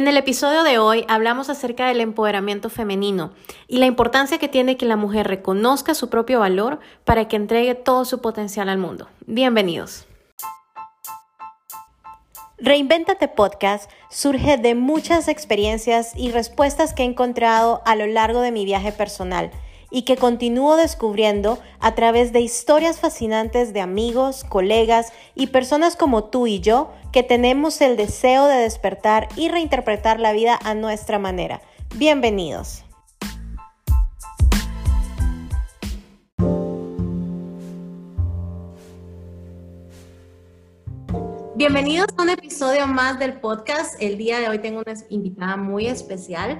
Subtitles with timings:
[0.00, 3.34] En el episodio de hoy hablamos acerca del empoderamiento femenino
[3.68, 7.74] y la importancia que tiene que la mujer reconozca su propio valor para que entregue
[7.74, 9.10] todo su potencial al mundo.
[9.26, 10.06] Bienvenidos.
[12.56, 18.52] Reinventate Podcast surge de muchas experiencias y respuestas que he encontrado a lo largo de
[18.52, 19.50] mi viaje personal
[19.90, 26.24] y que continúo descubriendo a través de historias fascinantes de amigos, colegas y personas como
[26.24, 31.18] tú y yo que tenemos el deseo de despertar y reinterpretar la vida a nuestra
[31.18, 31.60] manera.
[31.96, 32.84] Bienvenidos.
[41.56, 44.00] Bienvenidos a un episodio más del podcast.
[44.00, 46.58] El día de hoy tengo una invitada muy especial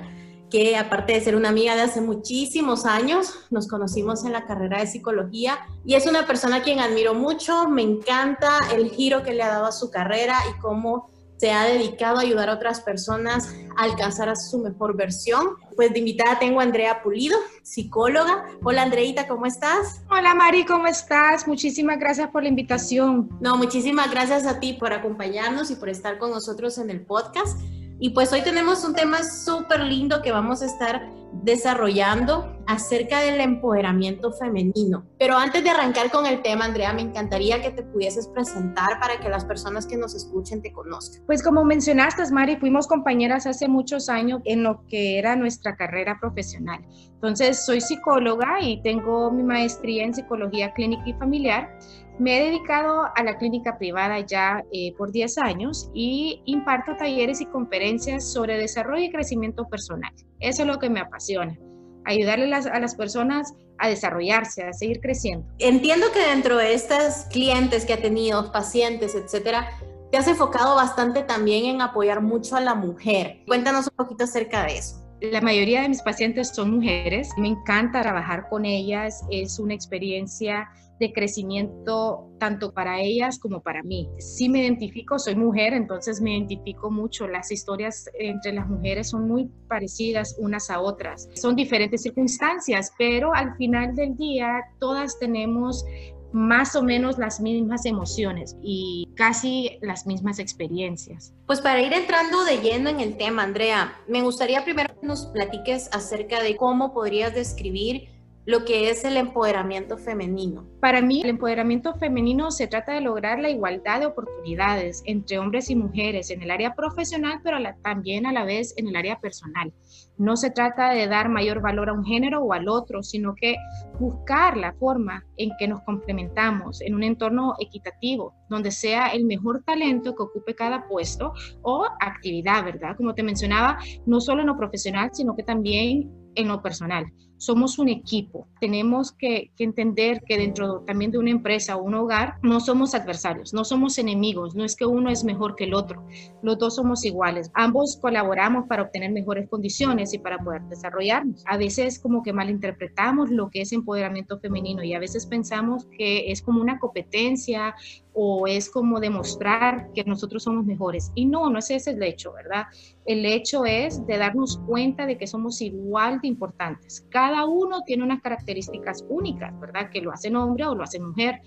[0.51, 4.81] que aparte de ser una amiga de hace muchísimos años, nos conocimos en la carrera
[4.81, 9.33] de psicología y es una persona a quien admiro mucho, me encanta el giro que
[9.33, 11.09] le ha dado a su carrera y cómo
[11.41, 15.57] se ha dedicado a ayudar a otras personas a alcanzar a su mejor versión.
[15.75, 18.45] Pues de invitada tengo a Andrea Pulido, psicóloga.
[18.63, 20.03] Hola Andreita, ¿cómo estás?
[20.11, 21.49] Hola Mari, ¿cómo estás?
[21.49, 23.31] Muchísimas gracias por la invitación.
[23.41, 27.59] No, muchísimas gracias a ti por acompañarnos y por estar con nosotros en el podcast.
[28.03, 31.07] Y pues hoy tenemos un tema súper lindo que vamos a estar
[31.43, 35.05] desarrollando acerca del empoderamiento femenino.
[35.19, 39.21] Pero antes de arrancar con el tema, Andrea, me encantaría que te pudieses presentar para
[39.21, 41.23] que las personas que nos escuchen te conozcan.
[41.27, 46.19] Pues como mencionaste, Mari, fuimos compañeras hace muchos años en lo que era nuestra carrera
[46.21, 46.81] profesional.
[47.15, 51.79] Entonces, soy psicóloga y tengo mi maestría en psicología clínica y familiar
[52.19, 57.41] me he dedicado a la clínica privada ya eh, por 10 años y imparto talleres
[57.41, 60.13] y conferencias sobre desarrollo y crecimiento personal.
[60.41, 61.59] Eso es lo que me apasiona,
[62.05, 65.47] ayudarle a las personas a desarrollarse, a seguir creciendo.
[65.59, 69.71] Entiendo que dentro de estas clientes que ha tenido, pacientes, etcétera,
[70.11, 73.43] te has enfocado bastante también en apoyar mucho a la mujer.
[73.47, 74.97] Cuéntanos un poquito acerca de eso.
[75.21, 77.31] La mayoría de mis pacientes son mujeres.
[77.37, 79.25] Me encanta trabajar con ellas.
[79.31, 80.69] Es una experiencia
[81.01, 84.09] de crecimiento tanto para ellas como para mí.
[84.19, 87.27] Sí me identifico, soy mujer, entonces me identifico mucho.
[87.27, 91.29] Las historias entre las mujeres son muy parecidas unas a otras.
[91.35, 95.85] Son diferentes circunstancias, pero al final del día todas tenemos
[96.33, 101.35] más o menos las mismas emociones y casi las mismas experiencias.
[101.47, 105.27] Pues para ir entrando de lleno en el tema, Andrea, me gustaría primero que nos
[105.27, 108.09] platiques acerca de cómo podrías describir
[108.47, 110.67] lo que es el empoderamiento femenino?
[110.81, 115.69] Para mí, el empoderamiento femenino se trata de lograr la igualdad de oportunidades entre hombres
[115.71, 119.73] y mujeres en el área profesional, pero también a la vez en el área personal.
[120.17, 123.57] No se trata de dar mayor valor a un género o al otro, sino que
[123.99, 129.63] buscar la forma en que nos complementamos en un entorno equitativo, donde sea el mejor
[129.65, 132.97] talento que ocupe cada puesto o actividad, ¿verdad?
[132.97, 137.07] Como te mencionaba, no solo en lo profesional, sino que también en lo personal.
[137.41, 138.47] Somos un equipo.
[138.61, 143.55] Tenemos que, entender que dentro también de una empresa o un hogar no somos adversarios,
[143.55, 146.07] no somos enemigos, no es que uno es mejor que el otro.
[146.43, 147.51] Los dos somos iguales.
[147.55, 151.43] Ambos colaboramos para obtener mejores condiciones y para poder desarrollarnos.
[151.47, 156.31] A veces como que malinterpretamos lo que es empoderamiento femenino y a veces pensamos que
[156.31, 157.75] es como una competencia
[158.13, 161.13] o es como demostrar que nosotros somos mejores.
[161.15, 162.67] Y no, no es ese el hecho, ¿verdad?
[163.05, 167.07] El hecho es de darnos cuenta de que somos igual de importantes.
[167.11, 169.91] Cada uno tiene unas características únicas, ¿verdad?
[169.91, 171.41] Que lo hacen hombre o lo hacen mujer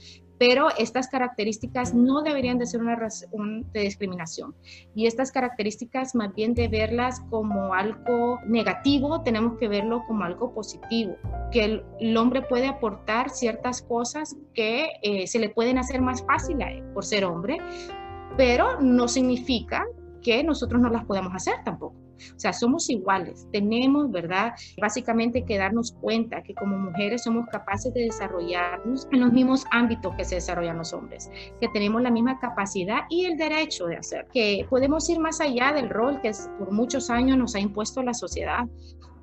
[0.46, 4.54] pero estas características no deberían de ser una razón de discriminación.
[4.94, 10.54] Y estas características, más bien de verlas como algo negativo, tenemos que verlo como algo
[10.54, 11.16] positivo,
[11.50, 16.62] que el, hombre puede aportar ciertas cosas que eh, se le pueden hacer más fácil
[16.62, 17.60] a él por ser hombre,
[18.36, 19.86] pero no significa
[20.22, 22.03] que nosotros no las podamos hacer tampoco.
[22.36, 24.54] O sea, somos iguales, tenemos, ¿verdad?
[24.80, 30.14] Básicamente que darnos cuenta que como mujeres somos capaces de desarrollarnos en los mismos ámbitos
[30.16, 31.30] que se desarrollan los hombres,
[31.60, 35.74] que tenemos la misma capacidad y el derecho de hacer, que podemos ir más allá
[35.74, 38.66] del rol que por muchos años nos ha impuesto la sociedad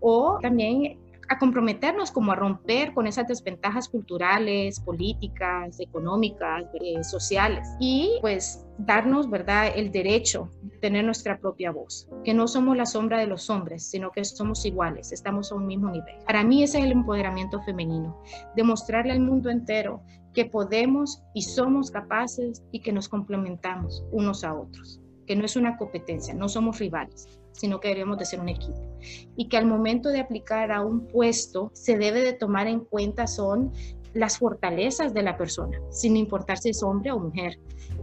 [0.00, 0.98] o también
[1.30, 8.66] a comprometernos como a romper con esas desventajas culturales, políticas, económicas, eh, sociales y pues
[8.78, 13.28] darnos, ¿verdad?, el derecho de tener nuestra propia voz, que no somos la sombra de
[13.28, 16.16] los hombres, sino que somos iguales, estamos a un mismo nivel.
[16.26, 18.20] Para mí ese es el empoderamiento femenino,
[18.56, 20.02] demostrarle al mundo entero
[20.34, 25.54] que podemos y somos capaces y que nos complementamos unos a otros, que no es
[25.54, 28.80] una competencia, no somos rivales, sino que debemos de ser un equipo.
[29.36, 33.26] Y que al momento de aplicar a un puesto se debe de tomar en cuenta
[33.26, 33.72] son
[34.14, 37.58] las fortalezas de la persona, sin importar si es hombre o mujer.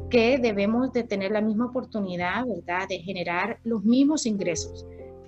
[0.10, 4.86] que debemos de tener la misma oportunidad, ¿verdad?, de generar los mismos ingresos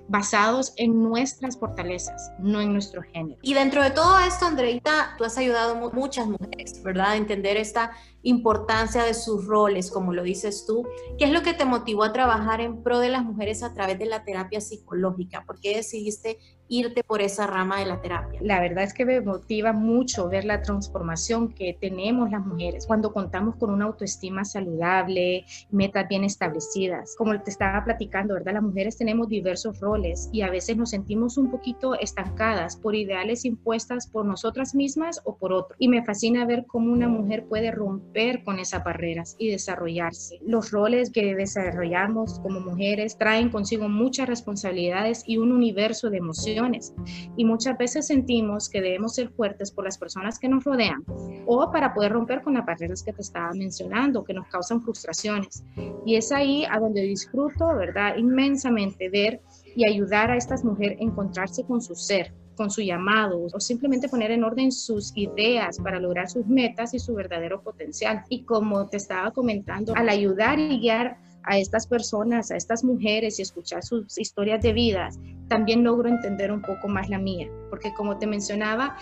[0.10, 3.40] basados en nuestras fortalezas, no en nuestro género.
[3.44, 7.12] Y dentro de todo esto, Andreita, tú has ayudado muchas mujeres, ¿verdad?
[7.12, 7.92] A entender esta
[8.24, 10.86] importancia de sus roles, como lo dices tú.
[11.18, 14.00] ¿Qué es lo que te motivó a trabajar en pro de las mujeres a través
[14.00, 15.46] de la terapia psicológica?
[15.46, 16.40] ¿Por qué decidiste
[16.70, 18.40] irte por esa rama de la terapia?
[18.42, 23.12] La verdad es que me motiva mucho ver la transformación que tenemos las mujeres cuando
[23.12, 27.16] contamos con una autoestima saludable, metas bien establecidas.
[27.18, 28.54] Como te estaba platicando, ¿verdad?
[28.54, 33.46] Las mujeres tenemos diversos roles y a veces nos sentimos un poquito estancadas por ideales
[33.46, 35.78] impuestas por nosotras mismas o por otros.
[35.80, 40.40] Y me fascina ver cómo una mujer puede romper con esas barreras y desarrollarse.
[40.46, 46.59] Los roles que desarrollamos como mujeres traen consigo muchas responsabilidades y un universo de emociones.
[47.36, 51.04] Y muchas veces sentimos que debemos ser fuertes por las personas que nos rodean
[51.46, 55.64] o para poder romper con las barreras que te estaba mencionando, que nos causan frustraciones.
[56.06, 58.18] Y es ahí a donde disfruto, ¿verdad?
[58.18, 59.42] Inmensamente ver
[59.76, 64.10] y ayudar a estas mujeres a encontrarse con su ser, con su llamado o simplemente
[64.10, 68.24] poner en orden sus ideas para lograr sus metas y su verdadero potencial.
[68.30, 71.18] Y como te estaba comentando, al ayudar y guiar
[71.50, 75.10] a estas personas, a estas mujeres y escuchar sus historias de vida,
[75.48, 78.96] también logro entender un poco más la mía, porque como te mencionaba,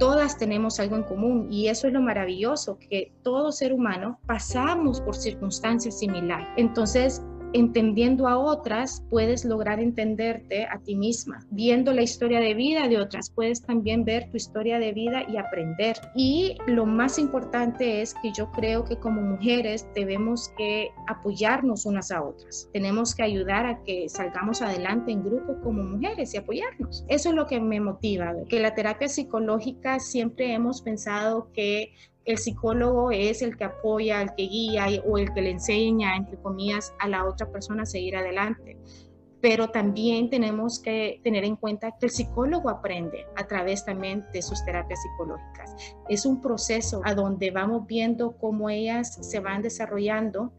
[0.00, 5.00] todas tenemos algo en común y eso es lo maravilloso, que todo ser humano pasamos
[5.00, 6.48] por circunstancias similares.
[6.56, 7.22] Entonces,
[7.54, 11.38] entendiendo a otras, puedes lograr entenderte a ti misma.
[11.50, 15.36] Viendo la historia de vida de otras, puedes también ver tu historia de vida y
[15.36, 15.96] aprender.
[16.14, 22.10] Y lo más importante es que yo creo que como mujeres debemos que apoyarnos unas
[22.10, 22.68] a otras.
[22.72, 27.04] Tenemos que ayudar a que salgamos adelante en grupo como mujeres y apoyarnos.
[27.08, 31.92] Eso es lo que me motiva, que la terapia psicológica siempre hemos pensado que
[32.24, 36.38] el psicólogo es el que apoya, el que guía o el que le enseña, entre
[36.38, 38.78] comillas, a la otra persona a seguir adelante.
[39.40, 44.40] Pero también tenemos que tener en cuenta que el psicólogo aprende a través también de
[44.40, 45.74] sus terapias psicológicas.
[46.08, 50.52] Es un proceso a donde vamos viendo cómo ellas se van desarrollando,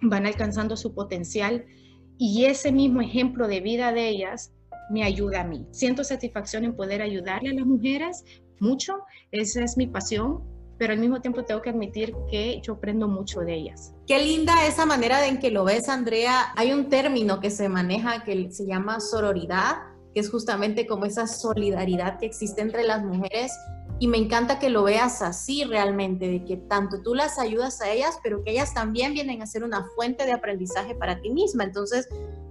[0.00, 1.66] van alcanzando su potencial
[2.18, 4.52] y ese mismo ejemplo de vida de ellas
[4.90, 5.66] me ayuda a mí.
[5.70, 8.24] Siento satisfacción en poder ayudarle a las mujeres
[8.58, 13.08] mucho, esa es mi pasión, pero al mismo tiempo tengo que admitir que yo aprendo
[13.08, 13.94] mucho de ellas.
[14.06, 16.52] Qué linda esa manera de en que lo ves, Andrea.
[16.56, 19.76] Hay un término que se maneja que se llama sororidad,
[20.14, 23.52] que es justamente como esa solidaridad que existe entre las mujeres.
[23.98, 27.90] Y me encanta que lo veas así realmente, de que tanto tú las ayudas a
[27.90, 31.64] ellas, pero que ellas también vienen a ser una fuente de aprendizaje para ti misma.
[31.64, 32.06] Entonces,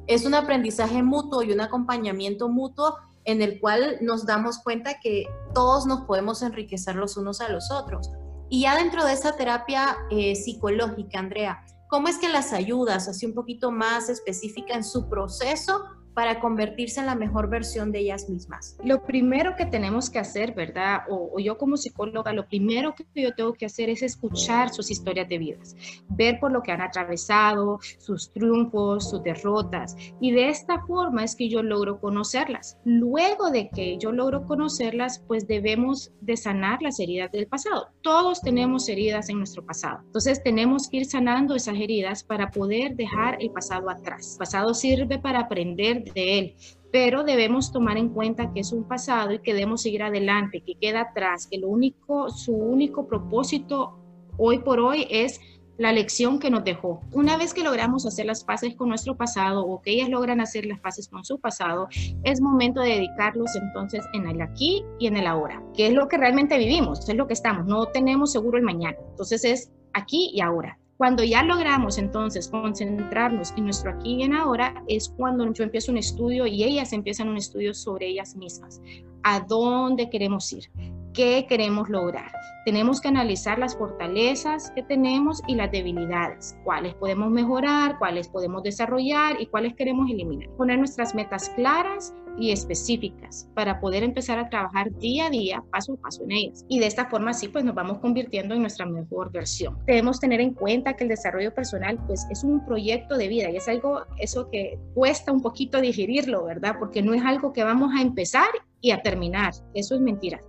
[0.07, 2.95] es un aprendizaje mutuo y un acompañamiento mutuo
[3.25, 7.72] en el cual nos damos cuenta que todos nos podemos enriquecer los unos a los
[7.72, 8.12] otros.
[8.50, 13.25] Y ya dentro de esa terapia eh, psicológica, Andrea, ¿cómo es que las ayudas, así
[13.25, 15.83] un poquito más específica en su proceso
[16.15, 18.77] para convertirse en la mejor versión de ellas mismas?
[18.83, 21.01] Lo primero que tenemos que hacer, ¿verdad?
[21.09, 25.27] O, yo como psicóloga, lo primero que yo tengo que hacer es escuchar sus historias
[25.29, 25.75] de vidas,
[26.09, 29.95] ver por lo que han atravesado, sus triunfos, sus derrotas.
[30.19, 32.77] Y de esta forma es que yo logro conocerlas.
[32.85, 37.89] Luego de que yo logro conocerlas, pues debemos de sanar las heridas del pasado.
[38.01, 40.00] Todos tenemos heridas en nuestro pasado.
[40.06, 44.33] Entonces tenemos que ir sanando esas heridas para poder dejar el pasado atrás.
[44.33, 46.56] El pasado sirve para aprender de él,
[46.92, 50.76] pero debemos tomar en cuenta que es un pasado y que debemos seguir adelante, que
[50.76, 54.00] queda atrás, que lo único, su único propósito
[54.38, 55.40] hoy por hoy es
[55.78, 57.02] la lección que nos dejó.
[57.12, 60.66] Una vez que logramos hacer las paces con nuestro pasado o que ellas logran hacer
[60.66, 61.88] las paces con su pasado,
[62.24, 66.07] es momento de dedicarlos entonces en el aquí y en el ahora, que es lo
[66.07, 68.97] que realmente vivimos, es lo que estamos, no tenemos seguro el mañana.
[69.09, 70.80] Entonces es aquí y ahora.
[70.97, 75.92] Cuando ya logramos entonces concentrarnos en nuestro aquí y en ahora, es cuando yo empiezo
[75.92, 78.81] un estudio y ellas empiezan un estudio sobre ellas mismas.
[79.23, 80.71] ¿A dónde queremos ir?
[81.16, 82.30] ¿Qué queremos lograr?
[82.66, 88.64] Tenemos que analizar las fortalezas que tenemos y las debilidades, cuáles podemos mejorar, cuáles podemos
[88.64, 90.50] desarrollar y cuáles queremos eliminar.
[90.57, 95.94] Poner nuestras metas claras y específicas para poder empezar a trabajar día a día, paso
[95.94, 96.66] a paso en ellas.
[96.68, 99.78] Y de esta forma sí, pues nos vamos convirtiendo en nuestra mejor versión.
[99.86, 103.56] Debemos tener en cuenta que el desarrollo personal pues es un proyecto de vida y
[103.56, 106.76] es algo, eso que cuesta un poquito digerirlo, ¿verdad?
[106.78, 108.50] Porque no es algo que vamos a empezar
[108.81, 109.54] y a terminar.
[109.74, 110.42] Eso es mentira.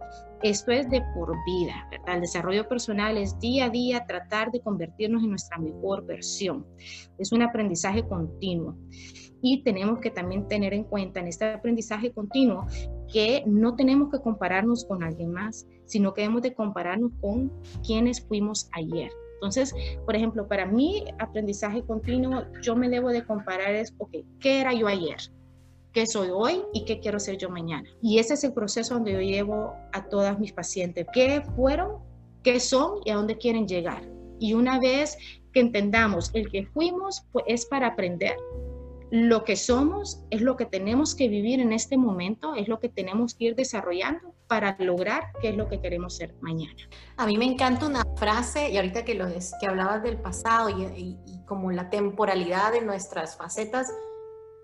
[0.43, 2.17] Esto es de por vida, ¿verdad?
[2.17, 6.67] El desarrollo personal es día a día tratar de convertirnos en nuestra mejor versión.
[7.19, 8.77] Es un aprendizaje continuo
[9.41, 12.67] y tenemos que también tener en cuenta en este aprendizaje continuo
[13.13, 17.51] que no tenemos que compararnos con alguien más, sino que debemos de compararnos con
[17.85, 19.11] quienes fuimos ayer.
[19.35, 19.75] Entonces,
[20.05, 24.73] por ejemplo, para mí, aprendizaje continuo, yo me debo de comparar es, ok, ¿qué era
[24.73, 25.17] yo ayer?
[25.97, 27.89] ¿Qué soy hoy y qué quiero ser yo mañana?
[28.03, 31.07] Y ese es el proceso donde yo llevo a todas mis pacientes.
[31.11, 32.03] ¿Qué fueron?
[32.43, 33.01] ¿Qué son?
[33.07, 34.07] ¿Y a dónde quieren llegar?
[34.39, 35.17] Y una vez
[35.55, 38.37] que entendamos el que fuimos, pues es para aprender
[39.11, 42.91] lo que somos es lo que tenemos que vivir en este momento, es lo que
[42.91, 46.77] tenemos que ir desarrollando para lograr qué es lo que queremos ser mañana.
[47.17, 51.17] A mí me encanta una frase, y ahorita que, lo que hablabas del pasado y,
[51.47, 53.91] como la temporalidad de nuestras facetas,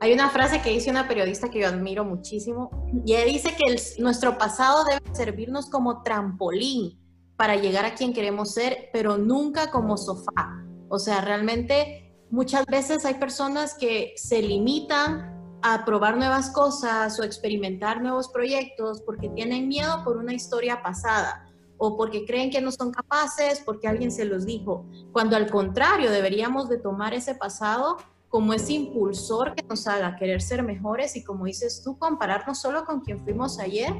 [0.03, 4.03] hay una frase que dice una periodista que yo admiro muchísimo, y ella dice que
[4.03, 6.99] nuestro pasado debe servirnos como trampolín
[7.37, 10.61] para llegar a quien queremos ser, pero nunca como sofá.
[10.89, 17.23] O sea, realmente muchas veces hay personas que se limitan a probar nuevas cosas o
[17.23, 22.73] experimentar nuevos proyectos porque tienen miedo por una historia pasada o porque creen que no
[22.73, 27.99] son capaces, porque alguien se los dijo, cuando al contrario deberíamos de tomar ese pasado
[28.33, 32.87] como ese impulsor que nos haga querer ser mejores y como dices tú, compararnos solo
[32.87, 33.93] con quien fuimos ayer,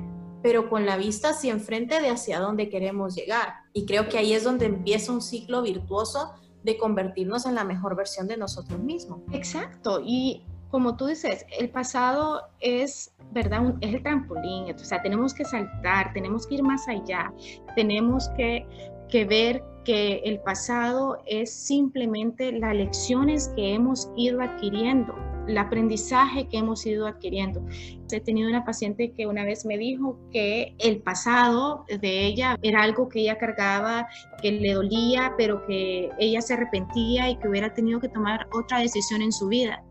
[0.43, 3.53] pero con la vista hacia enfrente de hacia dónde queremos llegar.
[3.75, 6.33] Y creo que ahí es donde empieza un ciclo virtuoso
[6.65, 9.21] de convertirnos en la mejor versión de nosotros mismos.
[9.33, 13.75] Exacto, y como tú dices, el pasado es, ¿verdad?
[13.83, 17.31] es el trampolín, o sea, tenemos que saltar, tenemos que ir más allá,
[17.77, 18.67] tenemos que,
[19.11, 25.15] que ver que el pasado es simplemente las lecciones que hemos ido adquiriendo
[25.49, 27.65] el aprendizaje que hemos ido adquiriendo.
[28.11, 32.83] He tenido una paciente que una vez me dijo que el pasado de ella era
[32.83, 34.07] algo que ella cargaba,
[34.41, 38.79] que le dolía, pero que ella se arrepentía y que hubiera tenido que tomar otra
[38.79, 39.83] decisión en su vida.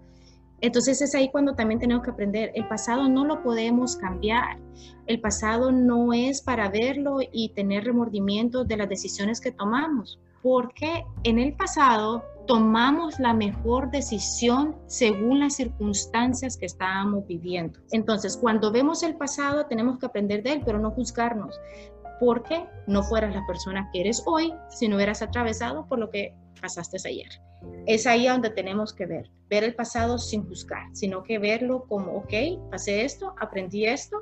[0.61, 4.59] Entonces es ahí cuando también tenemos que aprender, el pasado no lo podemos cambiar,
[5.07, 11.03] el pasado no es para verlo y tener remordimientos de las decisiones que tomamos, porque
[11.23, 17.79] en el pasado tomamos la mejor decisión según las circunstancias que estábamos viviendo.
[17.91, 21.59] Entonces, cuando vemos el pasado, tenemos que aprender de él, pero no juzgarnos,
[22.19, 26.35] porque no fueras la persona que eres hoy si no hubieras atravesado por lo que
[26.61, 27.29] pasaste ayer.
[27.85, 32.13] Es ahí donde tenemos que ver, ver el pasado sin juzgar, sino que verlo como,
[32.13, 34.21] ok, pasé esto, aprendí esto,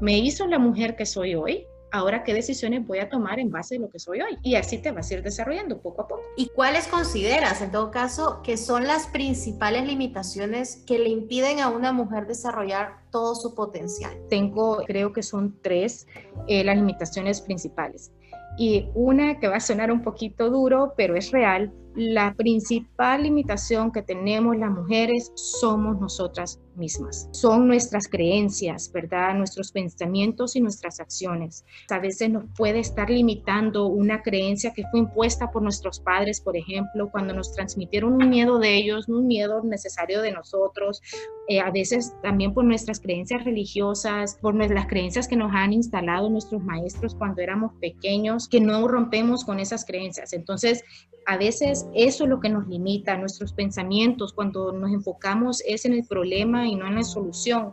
[0.00, 3.76] me hizo la mujer que soy hoy, ahora qué decisiones voy a tomar en base
[3.76, 4.38] a lo que soy hoy.
[4.42, 6.22] Y así te vas a ir desarrollando poco a poco.
[6.36, 11.68] ¿Y cuáles consideras, en todo caso, que son las principales limitaciones que le impiden a
[11.68, 14.12] una mujer desarrollar todo su potencial?
[14.28, 16.06] Tengo, creo que son tres
[16.48, 18.10] eh, las limitaciones principales.
[18.56, 23.92] Y una que va a sonar un poquito duro, pero es real, la principal limitación
[23.92, 27.28] que tenemos las mujeres somos nosotras mismas.
[27.32, 29.34] Son nuestras creencias, ¿verdad?
[29.34, 31.64] Nuestros pensamientos y nuestras acciones.
[31.90, 36.56] A veces nos puede estar limitando una creencia que fue impuesta por nuestros padres, por
[36.56, 41.00] ejemplo, cuando nos transmitieron un miedo de ellos, un miedo necesario de nosotros.
[41.48, 46.30] Eh, a veces también por nuestras creencias religiosas, por las creencias que nos han instalado
[46.30, 50.32] nuestros maestros cuando éramos pequeños, que no rompemos con esas creencias.
[50.32, 50.84] Entonces,
[51.26, 55.94] a veces eso es lo que nos limita, nuestros pensamientos, cuando nos enfocamos es en
[55.94, 57.72] el problema y no en la solución,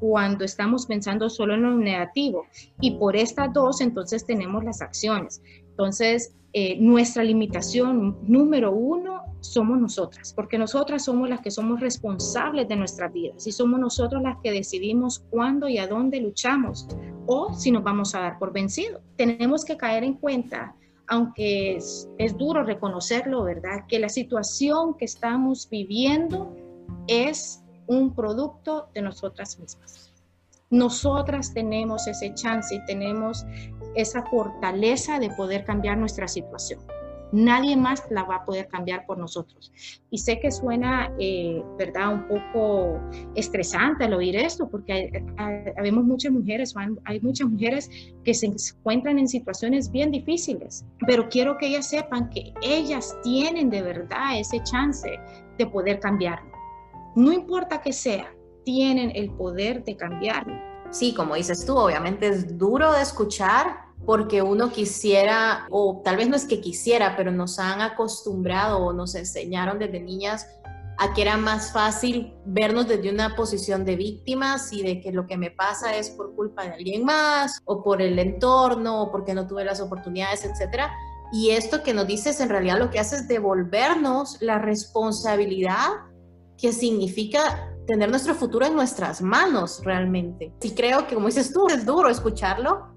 [0.00, 2.46] cuando estamos pensando solo en lo negativo.
[2.80, 5.42] Y por estas dos, entonces tenemos las acciones.
[5.70, 12.68] Entonces, eh, nuestra limitación número uno somos nosotras, porque nosotras somos las que somos responsables
[12.68, 16.86] de nuestras vidas y somos nosotros las que decidimos cuándo y a dónde luchamos
[17.26, 19.00] o si nos vamos a dar por vencido.
[19.16, 20.76] Tenemos que caer en cuenta
[21.08, 23.86] aunque es, duro reconocerlo, ¿verdad?
[23.88, 26.54] Que la situación que estamos viviendo
[27.06, 30.12] es un producto de nosotras mismas.
[30.70, 33.46] Nosotras tenemos ese chance y tenemos
[33.94, 36.80] esa fortaleza de poder cambiar nuestra situación.
[37.32, 39.72] Nadie más la va a poder cambiar por nosotros.
[40.10, 43.00] Y sé que suena, eh, ¿verdad?, un poco
[43.34, 46.74] estresante al oír esto, porque hay, muchas mujeres,
[47.04, 47.90] hay muchas mujeres
[48.24, 53.68] que se encuentran en situaciones bien difíciles, pero quiero que ellas sepan que ellas tienen
[53.68, 55.18] de verdad ese chance
[55.58, 56.53] de poder cambiarlo.
[57.14, 60.54] No importa que sea, tienen el poder de cambiarlo.
[60.90, 66.28] Sí, como dices tú, obviamente es duro de escuchar, porque uno quisiera, o tal vez
[66.28, 70.46] no es que quisiera, pero nos han acostumbrado o nos enseñaron desde niñas
[70.98, 75.26] a que era más fácil vernos desde una posición de víctimas y de que lo
[75.26, 79.34] que me pasa es por culpa de alguien más o por el entorno o porque
[79.34, 80.84] no tuve las oportunidades, etc.
[81.32, 85.88] Y esto que nos dices en realidad lo que hace es devolvernos la responsabilidad
[86.58, 90.52] que significa tener nuestro futuro en nuestras manos realmente.
[90.62, 92.94] Y creo que como dices tú, es duro escucharlo,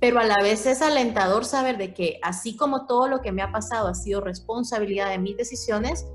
[0.00, 3.42] pero a la vez es alentador saber de que así como todo lo que me
[3.42, 6.06] ha pasado ha sido responsabilidad de mis decisiones,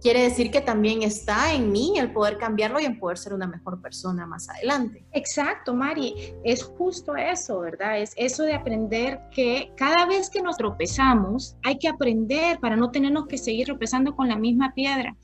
[0.00, 3.46] quiere decir que también está en mí el poder cambiarlo y en poder ser una
[3.46, 5.04] mejor persona más adelante.
[5.12, 8.00] Exacto, Mari, es justo eso, ¿verdad?
[8.00, 12.90] Es eso de aprender que cada vez que nos tropezamos hay que aprender para no
[12.90, 15.16] tenernos que seguir tropezando con la misma piedra.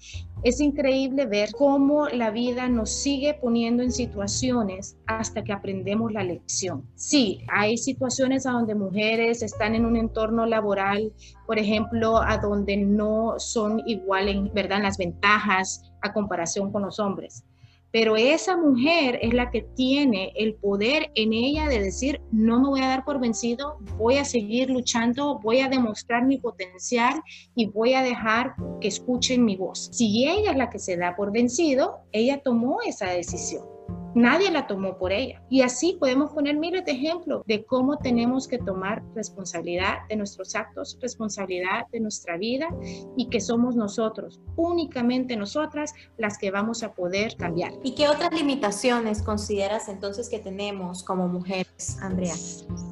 [0.42, 6.22] Es increíble ver cómo la vida nos sigue poniendo en situaciones hasta que aprendemos la
[6.22, 6.84] lección.
[6.94, 11.12] Sí, hay situaciones a donde mujeres están en un entorno laboral,
[11.46, 17.44] por ejemplo, a donde no son iguales, ¿verdad?, las ventajas a comparación con los hombres
[17.92, 22.68] pero esa mujer es la que tiene el poder en ella de decir, no me
[22.68, 27.22] voy a dar por vencido, voy a seguir luchando, voy a demostrar mi potencial
[27.54, 29.88] y voy a dejar que escuchen mi voz.
[29.92, 33.75] Si ella es la que se da por vencido, ella tomó esa decisión.
[34.16, 35.42] Nadie la tomó por ella.
[35.50, 40.54] Y así podemos poner miles de ejemplos de cómo tenemos que tomar responsabilidad de nuestros
[40.54, 42.66] actos, responsabilidad de nuestra vida
[43.14, 47.74] y que somos nosotros, únicamente nosotras, las que vamos a poder cambiar.
[47.82, 52.32] ¿Y qué otras limitaciones consideras entonces que tenemos como mujeres, Andrea?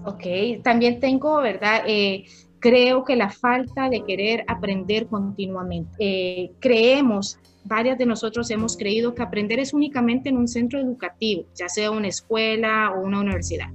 [0.05, 1.85] Ok, también tengo, ¿verdad?
[1.87, 2.27] Eh,
[2.59, 5.97] creo que la falta de querer aprender continuamente.
[5.99, 11.45] Eh, creemos varias de nosotros hemos creído que aprender es únicamente en un centro educativo,
[11.55, 13.69] ya sea una escuela o una universidad.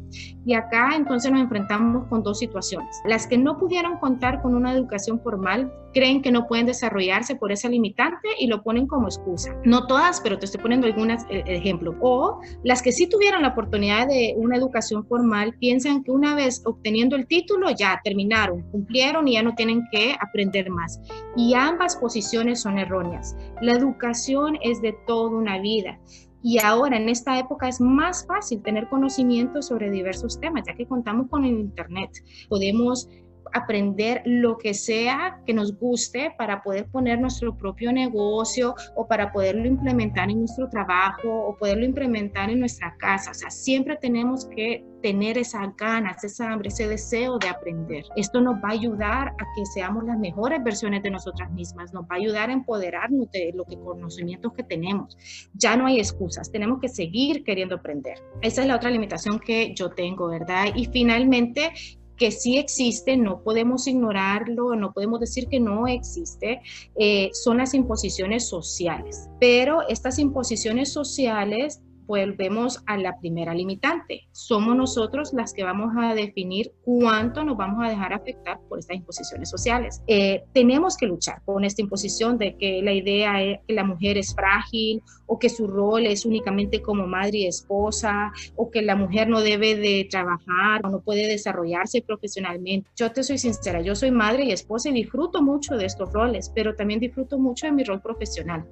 [0.46, 3.02] Y acá entonces nos enfrentamos con dos situaciones.
[3.06, 7.52] Las que no pudieron contar con una educación formal creen que no pueden desarrollarse por
[7.52, 9.56] esa limitante y lo ponen como excusa.
[9.64, 11.96] No todas, pero te estoy poniendo algunos eh, ejemplos.
[12.02, 16.62] O las que sí tuvieron la oportunidad de una educación formal piensan que una vez
[16.66, 21.00] obteniendo el título ya terminaron, cumplieron y ya no tienen que aprender más.
[21.36, 23.36] Y ambas posiciones son erróneas.
[23.62, 26.00] La educación es de toda una vida.
[26.42, 30.88] Y ahora, en esta época, es más fácil tener conocimiento sobre diversos temas, ya que
[30.88, 32.12] contamos con el Internet.
[32.48, 33.10] Podemos
[33.54, 39.32] aprender lo que sea que nos guste para poder poner nuestro propio negocio o para
[39.32, 43.32] poderlo implementar en nuestro trabajo o poderlo implementar en nuestra casa.
[43.32, 48.04] O sea, siempre tenemos que tener esas ganas, esa hambre, ese deseo de aprender.
[48.16, 52.04] Esto nos va a ayudar a que seamos las mejores versiones de nosotras mismas, nos
[52.04, 55.18] va a ayudar a empoderarnos de lo que conocimientos que tenemos.
[55.54, 58.20] Ya no hay excusas, tenemos que seguir queriendo aprender.
[58.42, 60.68] Esa es la otra limitación que yo tengo, ¿verdad?
[60.76, 61.72] Y finalmente,
[62.20, 66.62] que sí existe, no podemos ignorarlo, no podemos decir que no existe,
[66.96, 69.30] eh, son las imposiciones sociales.
[69.40, 74.28] Pero estas imposiciones sociales volvemos a la primera limitante.
[74.32, 78.98] Somos nosotros las que vamos a definir cuánto nos vamos a dejar afectar por estas
[78.98, 80.02] imposiciones sociales.
[80.08, 84.18] Eh, tenemos que luchar con esta imposición de que la idea es que la mujer
[84.18, 88.96] es frágil o que su rol es únicamente como madre y esposa o que la
[88.96, 92.90] mujer no debe de trabajar o no puede desarrollarse profesionalmente.
[92.96, 96.52] Yo te soy sincera, yo soy madre y esposa y disfruto mucho de estos roles,
[96.56, 98.66] pero también disfruto mucho de mi rol profesional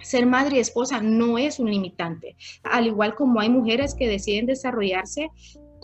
[0.00, 2.36] ser madre y esposa no es un limitante.
[2.62, 5.30] Al igual como hay mujeres que deciden desarrollarse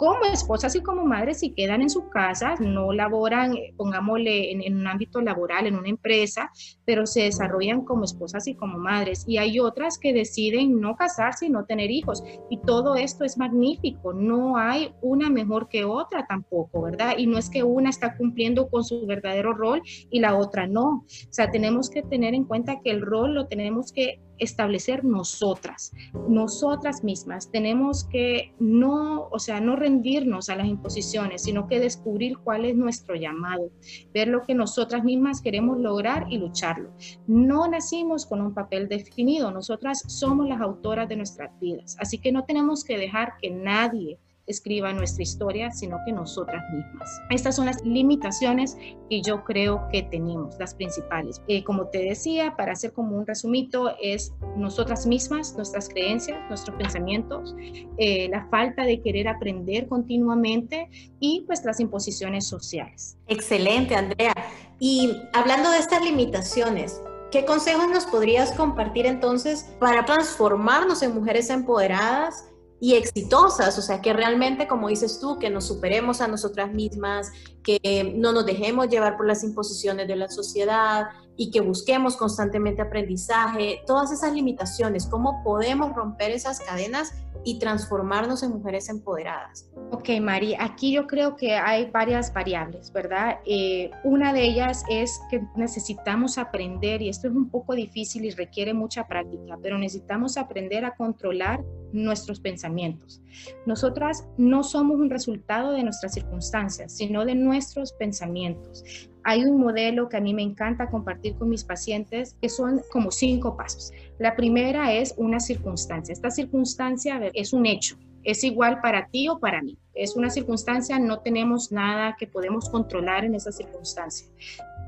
[0.02, 4.76] como esposas y como madres y quedan en sus casas, no laboran, eh, pongámosle, en,
[4.76, 6.50] un ámbito laboral, en una empresa,
[6.84, 9.22] pero se desarrollan como esposas y como madres.
[9.28, 12.24] Y hay otras que deciden no casarse y no tener hijos.
[12.50, 14.12] Y todo esto es magnífico.
[14.12, 17.14] No hay una mejor que otra tampoco, ¿verdad?
[17.16, 20.88] Y no es que una está cumpliendo con su verdadero rol y la otra no.
[20.88, 25.92] O sea, tenemos que tener en cuenta que el rol lo tenemos que establecer nosotras,
[26.28, 27.50] nosotras mismas.
[27.50, 32.76] Tenemos que no, o sea, no rendirnos a las imposiciones, sino que descubrir cuál es
[32.76, 33.70] nuestro llamado,
[34.12, 36.90] ver lo que nosotras mismas queremos lograr y lucharlo.
[37.26, 42.32] No nacimos con un papel definido, nosotras somos las autoras de nuestras vidas, así que
[42.32, 47.08] no tenemos que dejar que nadie escriba nuestra historia, sino que nosotras mismas.
[47.30, 48.76] Estas son las limitaciones
[49.08, 51.40] que yo creo que tenemos, las principales.
[51.48, 56.76] Eh, como te decía, para hacer como un resumito, es nosotras mismas, nuestras creencias, nuestros
[56.76, 57.54] pensamientos,
[57.98, 60.88] eh, la falta de querer aprender continuamente
[61.20, 63.16] y las imposiciones sociales.
[63.28, 64.34] Excelente, Andrea.
[64.78, 67.00] Y hablando de estas limitaciones,
[67.30, 72.46] ¿qué consejos nos podrías compartir entonces para transformarnos en mujeres empoderadas?
[72.82, 77.30] Y exitosas, o sea, que realmente, como dices tú, que nos superemos a nosotras mismas,
[77.62, 82.82] que no nos dejemos llevar por las imposiciones de la sociedad y que busquemos constantemente
[82.82, 87.14] aprendizaje, todas esas limitaciones, cómo podemos romper esas cadenas
[87.44, 89.68] y transformarnos en mujeres empoderadas.
[89.90, 93.38] Ok, Mari, aquí yo creo que hay varias variables, ¿verdad?
[93.44, 98.30] Eh, una de ellas es que necesitamos aprender, y esto es un poco difícil y
[98.30, 103.20] requiere mucha práctica, pero necesitamos aprender a controlar nuestros pensamientos.
[103.66, 108.84] Nosotras no somos un resultado de nuestras circunstancias, sino de nuestros pensamientos.
[109.24, 113.10] Hay un modelo que a mí me encanta compartir con mis pacientes que son como
[113.10, 113.92] cinco pasos.
[114.18, 116.12] La primera es una circunstancia.
[116.12, 119.78] Esta circunstancia es un hecho, es igual para ti o para mí.
[119.94, 124.26] Es una circunstancia, no tenemos nada que podemos controlar en esa circunstancia.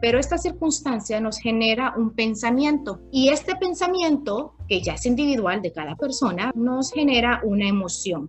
[0.01, 5.73] Pero esta circunstancia nos genera un pensamiento y este pensamiento, que ya es individual de
[5.73, 8.29] cada persona, nos genera una emoción.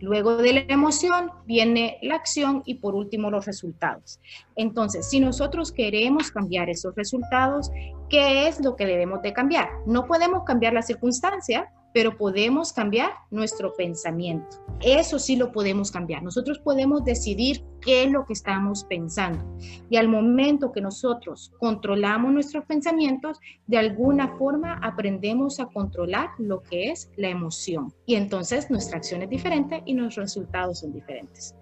[0.00, 4.20] Luego de la emoción viene la acción y por último los resultados.
[4.56, 7.70] Entonces, si nosotros queremos cambiar esos resultados,
[8.10, 9.68] ¿qué es lo que debemos de cambiar?
[9.86, 14.58] No podemos cambiar la circunstancia, pero podemos cambiar nuestro pensamiento.
[14.80, 16.24] Eso sí lo podemos cambiar.
[16.24, 19.44] Nosotros podemos decidir qué es lo que estamos pensando.
[19.88, 26.62] Y al momento que nosotros controlamos nuestros pensamientos, de alguna forma aprendemos a controlar lo
[26.62, 27.94] que es la emoción.
[28.06, 31.54] Y entonces nuestra acción es diferente y nuestros resultados son diferentes.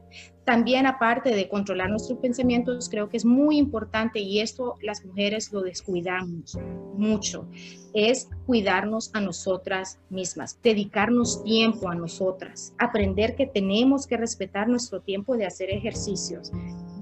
[0.44, 5.52] También aparte de controlar nuestros pensamientos, creo que es muy importante y esto las mujeres
[5.52, 6.58] lo descuidamos
[6.94, 7.48] mucho,
[7.94, 15.00] es cuidarnos a nosotras mismas, dedicarnos tiempo a nosotras, aprender que tenemos que respetar nuestro
[15.00, 16.50] tiempo de hacer ejercicios,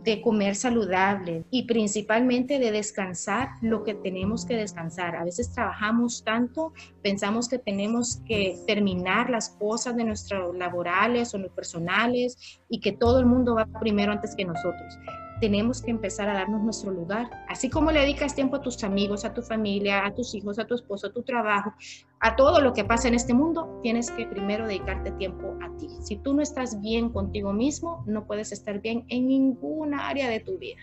[0.05, 5.17] de comer saludable y principalmente de descansar lo que tenemos que descansar.
[5.17, 11.39] A veces trabajamos tanto, pensamos que tenemos que terminar las cosas de nuestros laborales o
[11.39, 14.99] los personales y que todo el mundo va primero antes que nosotros
[15.41, 17.29] tenemos que empezar a darnos nuestro lugar.
[17.49, 20.67] Así como le dedicas tiempo a tus amigos, a tu familia, a tus hijos, a
[20.67, 21.73] tu esposo, a tu trabajo,
[22.21, 25.89] a todo lo que pasa en este mundo, tienes que primero dedicarte tiempo a ti.
[26.03, 30.41] Si tú no estás bien contigo mismo, no puedes estar bien en ninguna área de
[30.41, 30.81] tu vida.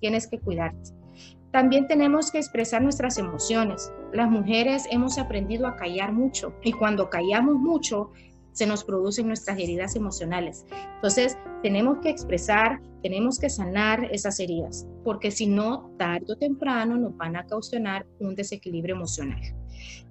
[0.00, 0.92] Tienes que cuidarte.
[1.50, 3.90] También tenemos que expresar nuestras emociones.
[4.12, 8.12] Las mujeres hemos aprendido a callar mucho y cuando callamos mucho,
[8.58, 10.66] se nos producen nuestras heridas emocionales.
[10.96, 16.96] Entonces, tenemos que expresar, tenemos que sanar esas heridas, porque si no, tarde o temprano
[16.96, 19.40] nos van a causar un desequilibrio emocional.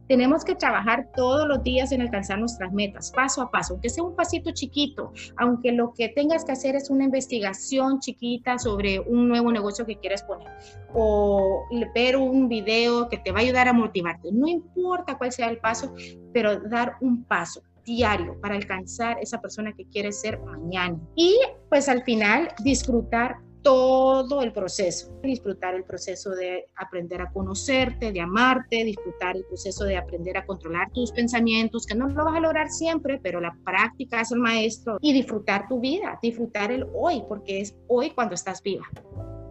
[0.08, 4.06] Tenemos que trabajar todos los días en alcanzar nuestras metas, paso a paso, aunque sea
[4.06, 9.28] un pasito chiquito, aunque lo que tengas que hacer es una investigación chiquita sobre un
[9.28, 10.48] nuevo negocio que quieres poner
[10.94, 14.30] o ver un video que te va a ayudar a motivarte.
[14.32, 15.94] No importa cuál sea el paso,
[16.32, 21.00] pero dar un paso diario para alcanzar esa persona que quiere ser mañana.
[21.15, 28.12] Y pues al final disfrutar todo el proceso, disfrutar el proceso de aprender a conocerte,
[28.12, 32.36] de amarte, disfrutar el proceso de aprender a controlar tus pensamientos, que no lo vas
[32.36, 36.86] a lograr siempre, pero la práctica es el maestro, y disfrutar tu vida, disfrutar el
[36.93, 38.86] hoy, porque es hoy cuando estás viva.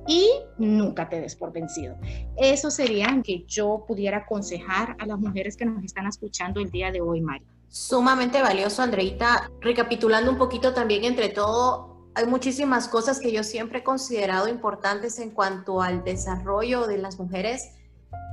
[0.09, 1.96] Y nunca te des por vencido.
[2.37, 6.90] Eso sería que yo pudiera aconsejar a las mujeres que nos están escuchando el día
[6.90, 7.44] de hoy, Mari.
[7.68, 9.50] Sumamente valioso, Andreita.
[9.61, 15.18] Recapitulando un poquito también entre todo, hay muchísimas cosas que yo siempre he considerado importantes
[15.18, 17.74] en cuanto al desarrollo de las mujeres.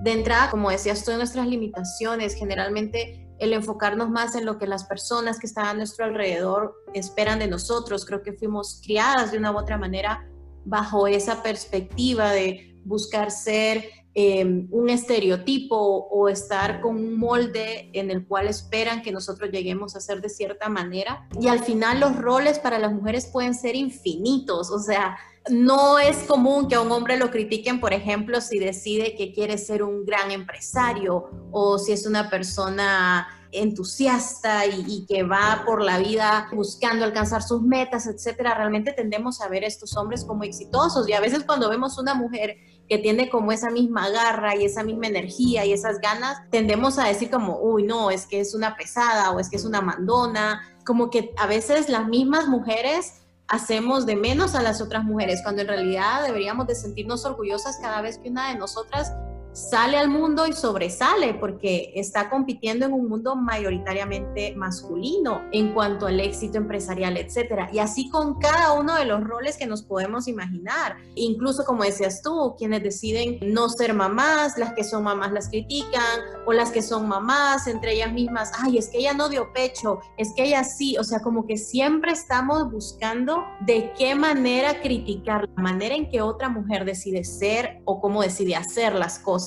[0.04, 4.86] De entrada, como decías tú, nuestras limitaciones, generalmente el enfocarnos más en lo que las
[4.86, 8.06] personas que están a nuestro alrededor esperan de nosotros.
[8.06, 10.30] Creo que fuimos criadas de una u otra manera
[10.64, 13.84] bajo esa perspectiva de buscar ser
[14.16, 19.96] Em, un estereotipo o estar con un molde en el cual esperan que nosotros lleguemos
[19.96, 21.28] a ser de cierta manera.
[21.42, 25.18] Y al final los roles para las mujeres pueden ser infinitos, o sea,
[25.50, 29.58] no es común que a un hombre lo critiquen, por ejemplo, si decide que quiere
[29.58, 36.00] ser un gran empresario o si es una persona entusiasta y, que va por la
[36.00, 38.56] vida buscando alcanzar sus metas, etcétera.
[38.56, 42.14] Realmente tendemos a ver a estos hombres como exitosos y a veces cuando vemos una
[42.14, 42.58] mujer
[42.90, 47.08] que tiene como esa misma garra y esa misma energía y esas ganas, tendemos a
[47.08, 50.62] decir como, uy, no, es que es una pesada o es que es una mandona,
[50.86, 55.62] como que a veces las mismas mujeres hacemos de menos a las otras mujeres, cuando
[55.62, 59.14] en realidad deberíamos de sentirnos orgullosas cada vez que una de nosotras
[59.54, 66.08] sale al mundo y sobresale porque está compitiendo en un mundo mayoritariamente masculino en cuanto
[66.08, 67.70] al éxito empresarial, etcétera.
[67.72, 70.98] Y así con cada uno de los roles que nos podemos imaginar.
[71.16, 76.20] Incluso como decías tú, quienes deciden no ser mamás, las que son mamás las critican
[76.46, 80.00] o las que son mamás entre ellas mismas, ay, es que ella no dio pecho,
[80.18, 85.48] es que ella sí, o sea, como que siempre estamos buscando de qué manera criticar
[85.56, 89.43] la manera en que otra mujer decide ser o cómo decide hacer las cosas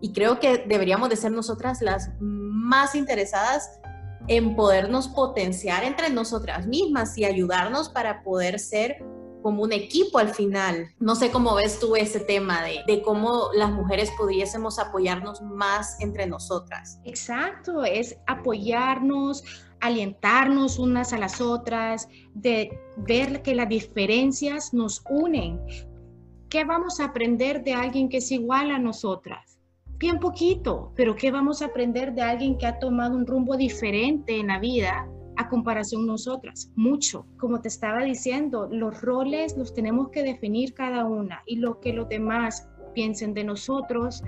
[0.00, 3.80] y creo que deberíamos de ser nosotras las más interesadas
[4.28, 8.98] en podernos potenciar entre nosotras mismas y ayudarnos para poder ser
[9.42, 10.88] como un equipo al final.
[10.98, 15.98] No sé cómo ves tú ese tema de, de, cómo las mujeres pudiésemos apoyarnos más
[16.00, 17.00] entre nosotras.
[17.04, 19.44] Exacto, es apoyarnos,
[19.80, 25.60] alientarnos unas a las otras, de ver que las diferencias nos unen.
[26.48, 29.58] ¿Qué vamos a aprender de alguien que es igual a nosotras?
[29.98, 34.40] Bien poquito, pero ¿qué vamos a aprender de alguien que ha tomado un rumbo diferente
[34.40, 35.06] en la vida
[35.36, 36.70] a comparación nosotras?
[36.74, 37.26] Mucho.
[37.38, 41.92] Como te estaba diciendo, los roles los tenemos que definir cada una y lo que
[41.92, 44.22] los demás piensen de nosotros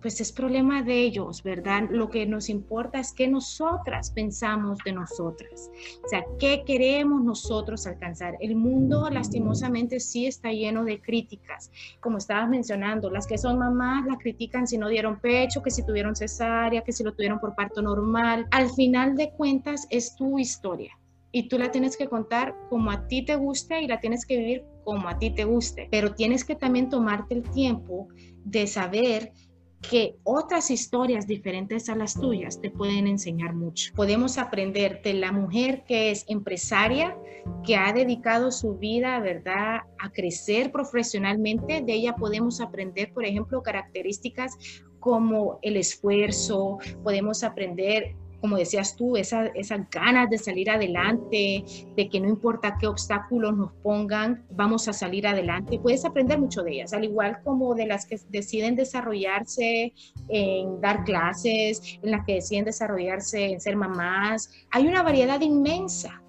[0.00, 1.88] pues es problema de ellos, ¿verdad?
[1.90, 5.70] Lo que nos importa es que nosotras pensamos de nosotras.
[6.04, 8.36] O sea, ¿qué queremos nosotros alcanzar?
[8.40, 11.70] El mundo lastimosamente sí está lleno de críticas.
[12.00, 15.84] Como estabas mencionando, las que son mamás las critican si no dieron pecho, que si
[15.84, 18.46] tuvieron cesárea, que si lo tuvieron por parto normal.
[18.50, 20.92] Al final de cuentas es tu historia
[21.32, 24.38] y tú la tienes que contar como a ti te guste y la tienes que
[24.38, 25.88] vivir como a ti te guste.
[25.90, 28.08] Pero tienes que también tomarte el tiempo
[28.44, 29.32] de saber
[29.80, 33.92] que otras historias diferentes a las tuyas te pueden enseñar mucho.
[33.94, 37.16] Podemos aprender de la mujer que es empresaria,
[37.64, 41.80] que ha dedicado su vida, ¿verdad?, a crecer profesionalmente.
[41.82, 44.56] De ella podemos aprender, por ejemplo, características
[44.98, 49.50] como el esfuerzo, podemos aprender como decías tú, esas
[49.90, 51.64] ganas de salir adelante,
[51.96, 55.78] de que no importa qué obstáculos nos pongan, vamos a salir adelante.
[55.78, 59.92] Puedes aprender mucho de ellas, al igual como de las que deciden desarrollarse
[60.28, 64.50] en dar clases, en las que deciden desarrollarse en ser mamás.
[64.70, 66.22] Hay una variedad inmensa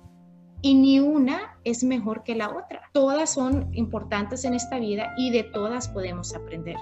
[0.62, 2.82] y ni una es mejor que la otra.
[2.92, 6.76] Todas son importantes en esta vida y de todas podemos aprender.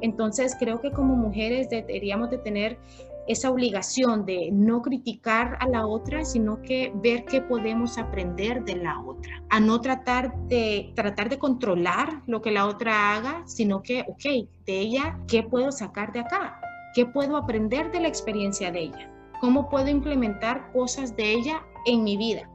[0.00, 2.78] Entonces creo que como mujeres deberíamos de tener
[3.28, 8.76] esa obligación de no criticar a la otra, sino que ver qué podemos aprender de
[8.76, 13.82] la otra, a no tratar de tratar de controlar lo que la otra haga, sino
[13.82, 16.60] que, ok, de ella, ¿qué puedo sacar de acá?
[16.94, 19.10] ¿Qué puedo aprender de la experiencia de ella?
[19.40, 22.48] ¿Cómo puedo implementar cosas de ella en mi vida?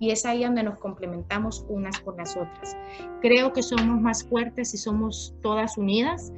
[0.00, 2.76] Y es ahí donde nos complementamos unas con las otras.
[3.20, 6.32] Creo que somos más fuertes si somos todas unidas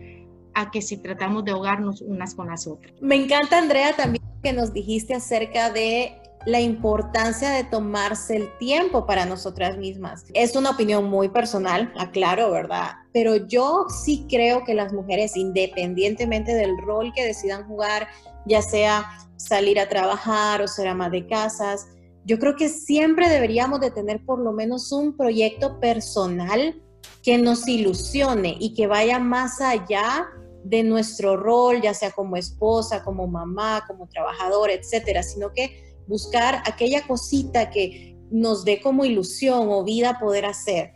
[0.57, 2.90] a que si tratamos de ahogarnos unas con las otras.
[3.03, 9.05] Me encanta, Andrea, también que nos dijiste acerca de la importancia de tomarse el tiempo
[9.05, 10.25] para nosotras mismas.
[10.33, 12.92] Es una opinión muy personal, aclaro, ¿verdad?
[13.12, 18.09] Pero yo sí creo que las mujeres, independientemente del rol que decidan jugar,
[18.47, 19.05] ya sea
[19.37, 21.87] salir a trabajar o ser ama de casas,
[22.25, 26.81] yo creo que siempre deberíamos de tener por lo menos un proyecto personal
[27.23, 30.29] que nos ilusione y que vaya más allá
[30.68, 36.61] de nuestro rol, ya sea como esposa, como mamá, como trabajadora, etcétera, sino que buscar
[36.66, 40.94] aquella cosita que nos dé como ilusión o vida poder hacer.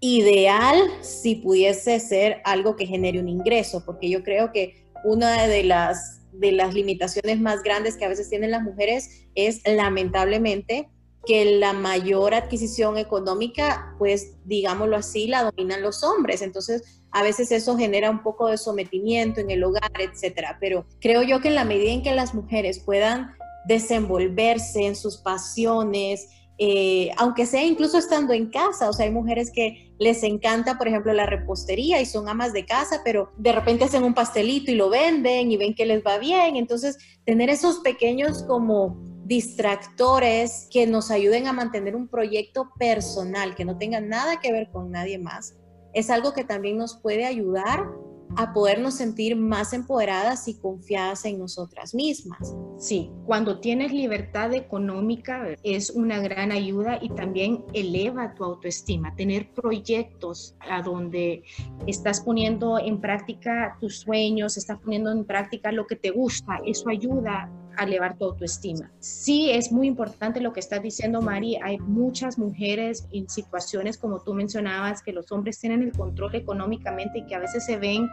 [0.00, 5.62] Ideal si pudiese ser algo que genere un ingreso, porque yo creo que una de
[5.62, 10.88] las, de las limitaciones más grandes que a veces tienen las mujeres es lamentablemente
[11.24, 16.42] que la mayor adquisición económica, pues digámoslo así, la dominan los hombres.
[16.42, 20.56] Entonces, a veces eso genera un poco de sometimiento en el hogar, etcétera.
[20.60, 23.34] Pero creo yo que en la medida en que las mujeres puedan
[23.66, 29.50] desenvolverse en sus pasiones, eh, aunque sea incluso estando en casa, o sea, hay mujeres
[29.50, 33.84] que les encanta, por ejemplo, la repostería y son amas de casa, pero de repente
[33.84, 36.56] hacen un pastelito y lo venden y ven que les va bien.
[36.56, 43.64] Entonces, tener esos pequeños como distractores que nos ayuden a mantener un proyecto personal que
[43.64, 45.54] no tenga nada que ver con nadie más,
[45.92, 47.88] es algo que también nos puede ayudar
[48.36, 52.54] a podernos sentir más empoderadas y confiadas en nosotras mismas.
[52.78, 59.14] Sí, cuando tienes libertad económica es una gran ayuda y también eleva tu autoestima.
[59.14, 61.44] Tener proyectos a donde
[61.86, 66.88] estás poniendo en práctica tus sueños, estás poniendo en práctica lo que te gusta, eso
[66.88, 68.90] ayuda a elevar tu autoestima.
[69.00, 71.56] Sí, es muy importante lo que estás diciendo, Mari.
[71.62, 77.20] Hay muchas mujeres en situaciones, como tú mencionabas, que los hombres tienen el control económicamente
[77.20, 78.08] y que a veces se ven,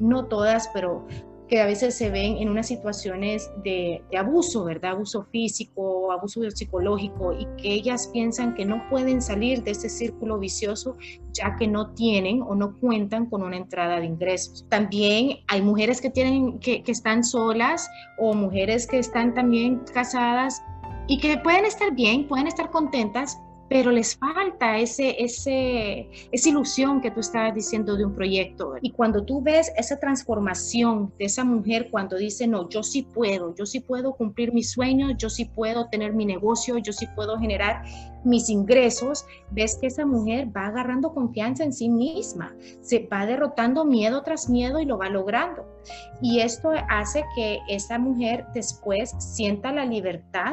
[0.00, 1.06] no todas, pero
[1.48, 4.92] que a veces se ven en unas situaciones de, abuso, ¿verdad?
[4.92, 10.38] Abuso físico, abuso psicológico y que ellas piensan que no pueden salir de ese círculo
[10.38, 10.96] vicioso
[11.32, 14.64] ya que no tienen o no cuentan con una entrada de ingresos.
[14.68, 20.62] También hay mujeres que, tienen, que, están solas o mujeres que están también casadas
[21.08, 23.38] y que pueden estar bien, pueden estar contentas,
[23.74, 28.74] pero les falta ese, ese, esa ilusión que tú estabas diciendo de un proyecto.
[28.80, 33.52] Y cuando tú ves esa transformación de esa mujer cuando dice, no, yo sí puedo,
[33.56, 37.36] yo sí puedo cumplir mis sueños, yo sí puedo tener mi negocio, yo sí puedo
[37.36, 37.82] generar
[38.22, 43.84] mis ingresos, ves que esa mujer va agarrando confianza en sí misma, se va derrotando
[43.84, 45.66] miedo tras miedo y lo va logrando.
[46.22, 50.52] Y esto hace que esa mujer después sienta la libertad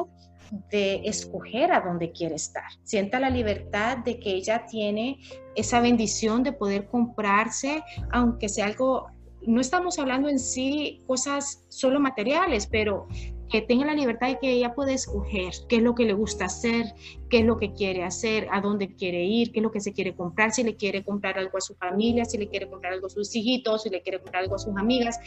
[0.70, 2.70] de escoger a dónde quiere estar.
[2.84, 5.20] Sienta la libertad de que ella tiene
[5.56, 9.08] esa bendición de poder comprarse, aunque sea algo,
[9.48, 13.08] no estamos hablando en sí cosas solo materiales, pero
[13.52, 16.46] que tenga la libertad de que ella pueda escoger qué es lo que le gusta
[16.46, 16.96] hacer,
[17.30, 19.92] qué es lo que quiere hacer, a dónde quiere ir, qué es lo que se
[19.92, 23.08] quiere comprar, si le quiere comprar algo a su familia, si le quiere comprar algo
[23.08, 25.20] a sus hijitos, si le quiere comprar algo a sus amigas,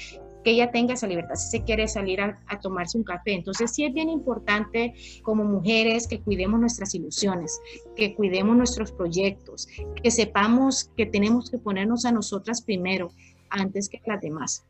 [0.43, 3.35] que ella tenga esa libertad, si se quiere salir a, a tomarse un café.
[3.35, 7.61] Entonces sí es bien importante como mujeres que cuidemos nuestras ilusiones,
[7.95, 9.69] que cuidemos nuestros proyectos,
[10.03, 13.11] que sepamos que tenemos que ponernos a nosotras primero
[13.51, 14.65] antes que las demás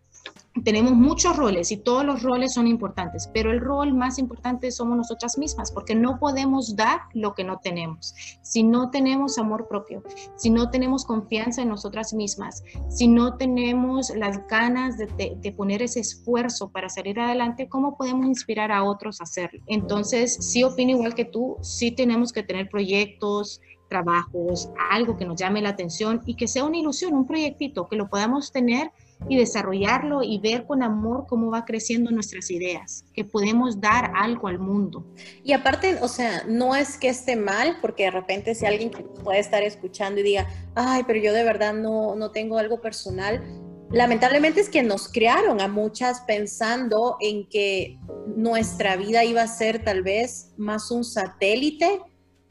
[0.63, 4.97] tenemos muchos roles y todos los roles son importantes, pero el rol más importante somos
[4.97, 8.15] nosotras mismas, porque no podemos dar lo que no tenemos.
[8.43, 10.03] Si no tenemos amor propio,
[10.37, 15.83] si no tenemos confianza en nosotras mismas, si no tenemos las ganas de, de, poner
[15.83, 19.61] ese esfuerzo para salir adelante, ¿cómo podemos inspirar a otros a hacerlo?
[19.67, 25.39] Entonces, sí opino igual que tú, sí tenemos que tener proyectos, trabajos, algo que nos
[25.39, 28.91] llame la atención y que sea una ilusión, un proyectito, que lo podamos tener
[29.29, 34.49] y desarrollarlo y ver con amor cómo va creciendo nuestras ideas, que podemos dar algo
[34.49, 35.07] al mundo.
[35.43, 38.91] Y aparte, o sea, no es que esté mal, porque de repente si alguien
[39.23, 43.43] puede estar escuchando y diga, ay, pero yo de verdad no, no tengo algo personal,
[43.91, 47.99] lamentablemente es que nos crearon a muchas pensando en que
[48.37, 52.01] nuestra vida iba a ser tal vez más un satélite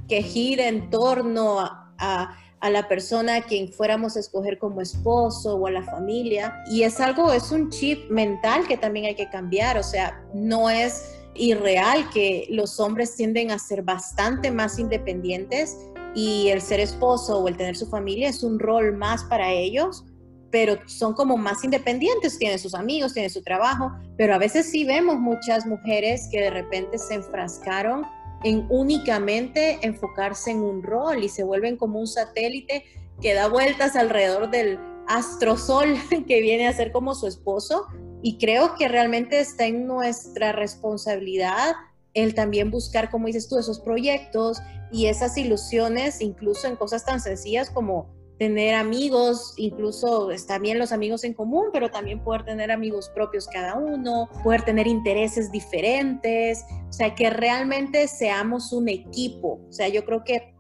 [0.07, 2.35] que gira en torno a a
[2.69, 6.63] la persona a quien fuéramos a escoger como esposo o a la familia.
[6.71, 10.69] Y es algo, es un chip mental que también hay que cambiar, o sea, no
[10.69, 15.77] es irreal que los hombres tienden a ser bastante más independientes
[16.15, 20.05] y el ser esposo o el tener su familia es un rol más para ellos,
[20.51, 24.85] pero son como más independientes, tienen sus amigos, tienen su trabajo, pero a veces sí
[24.85, 28.05] vemos muchas mujeres que de repente se enfrascaron
[28.43, 32.85] en únicamente enfocarse en un rol y se vuelven como un satélite
[33.21, 35.95] que da vueltas alrededor del astrosol
[36.27, 37.87] que viene a ser como su esposo.
[38.21, 41.73] Y creo que realmente está en nuestra responsabilidad
[42.13, 47.19] el también buscar, como dices tú, esos proyectos y esas ilusiones, incluso en cosas tan
[47.19, 50.29] sencillas como tener amigos, incluso
[50.61, 54.87] bien los amigos en común, pero también poder tener amigos propios cada uno, poder tener
[54.87, 59.59] intereses diferentes, o sea, que realmente seamos un equipo.
[59.69, 60.53] O sea, yo creo que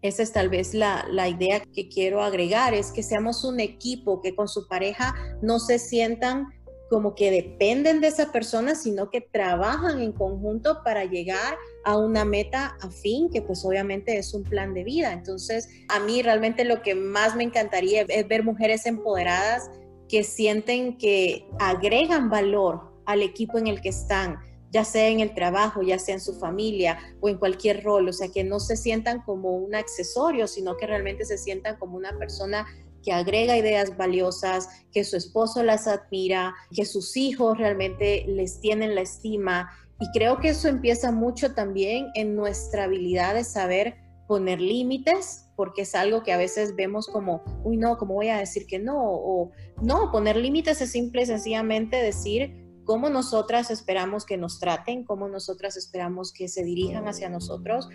[0.00, 4.20] esa es tal vez la, la idea que quiero agregar, es que seamos un equipo,
[4.22, 6.46] que con su pareja no se sientan
[6.88, 12.24] como que dependen de esa persona, sino que trabajan en conjunto para llegar a una
[12.24, 15.12] meta afín, que pues obviamente es un plan de vida.
[15.12, 19.70] Entonces, a mí realmente lo que más me encantaría es ver mujeres empoderadas
[20.08, 24.38] que sienten que agregan valor al equipo en el que están,
[24.70, 28.12] ya sea en el trabajo, ya sea en su familia o en cualquier rol, o
[28.12, 32.16] sea, que no se sientan como un accesorio, sino que realmente se sientan como una
[32.18, 32.66] persona
[33.02, 38.94] que agrega ideas valiosas, que su esposo las admira, que sus hijos realmente les tienen
[38.94, 39.70] la estima.
[40.00, 45.82] Y creo que eso empieza mucho también en nuestra habilidad de saber poner límites, porque
[45.82, 48.96] es algo que a veces vemos como, uy, no, ¿cómo voy a decir que no?
[49.00, 49.50] O
[49.82, 55.28] no, poner límites es simple y sencillamente decir cómo nosotras esperamos que nos traten, cómo
[55.28, 57.88] nosotras esperamos que se dirijan hacia nosotros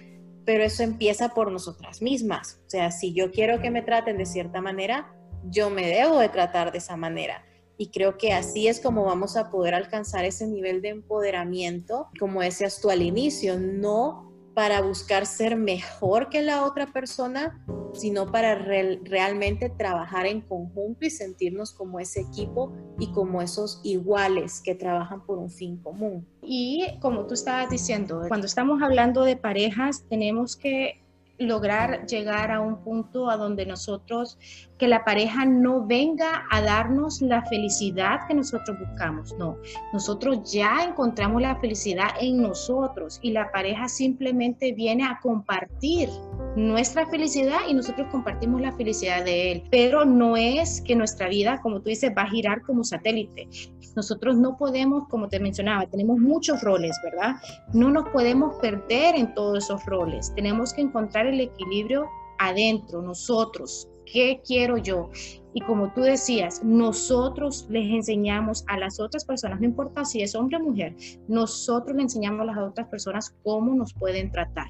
[0.45, 2.59] pero eso empieza por nosotras mismas.
[2.65, 5.13] O sea, si yo quiero que me traten de cierta manera,
[5.45, 7.45] yo me debo de tratar de esa manera.
[7.77, 12.41] Y creo que así es como vamos a poder alcanzar ese nivel de empoderamiento, como
[12.41, 17.63] decías tú al inicio, no para buscar ser mejor que la otra persona,
[17.93, 24.61] sino para realmente trabajar en conjunto y sentirnos como ese equipo y como esos iguales
[24.61, 26.27] que trabajan por un fin común.
[26.41, 31.03] Y como tú estabas diciendo, cuando estamos hablando de parejas, tenemos que
[31.39, 34.37] lograr llegar a un punto a donde nosotros,
[34.77, 39.57] que la pareja no venga a darnos la felicidad que nosotros buscamos, no,
[39.91, 46.09] nosotros ya encontramos la felicidad en nosotros y la pareja simplemente viene a compartir
[46.55, 51.61] nuestra felicidad y nosotros compartimos la felicidad de él, pero no es que nuestra vida,
[51.61, 53.47] como tú dices, va a girar como satélite.
[53.95, 57.35] Nosotros no podemos, como te mencionaba, tenemos muchos roles, ¿verdad?
[57.73, 60.33] No nos podemos perder en todos esos roles.
[60.35, 62.07] Tenemos que encontrar el equilibrio
[62.39, 63.87] adentro, nosotros.
[64.13, 65.09] ¿Qué quiero yo?
[65.55, 70.35] Y como tú decías, nosotros les enseñamos a las otras personas, no importa si es
[70.35, 70.95] hombre o mujer,
[71.27, 74.69] nosotros le enseñamos a las otras personas cómo nos pueden tratar.